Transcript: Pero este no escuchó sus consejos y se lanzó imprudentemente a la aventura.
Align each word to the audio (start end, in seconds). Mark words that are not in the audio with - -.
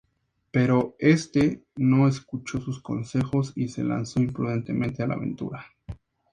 Pero 0.49 0.95
este 0.97 1.63
no 1.75 2.07
escuchó 2.07 2.59
sus 2.59 2.81
consejos 2.81 3.51
y 3.55 3.67
se 3.67 3.83
lanzó 3.83 4.19
imprudentemente 4.19 5.03
a 5.03 5.07
la 5.07 5.13
aventura. 5.13 5.63